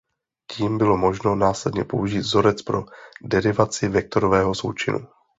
[0.51, 2.85] Tím bylo možno následně použít vzorec pro
[3.23, 5.07] derivaci vektorového součinu.